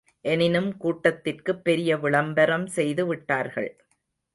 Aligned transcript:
எனினும் 0.25 0.77
கூட்டத்திற்குப் 0.77 1.63
பெரிய 1.63 1.97
விளம்பரம் 1.97 2.67
செய்து 2.67 3.05
விட்டார்கள். 3.05 3.71